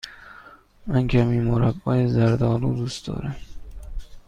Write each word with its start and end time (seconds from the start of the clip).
من 0.87 1.07
کمی 1.07 1.39
مربای 1.39 2.07
زرد 2.07 2.43
آلو 2.43 2.75
دوست 2.75 3.07
دارم. 3.07 3.35